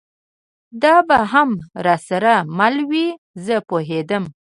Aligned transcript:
دا 0.83 0.95
به 1.07 1.17
هم 1.31 1.49
را 1.85 1.95
سره 2.07 2.33
مله 2.57 2.83
وي، 2.89 3.07
زه 3.45 3.55
پوهېدم. 3.67 4.23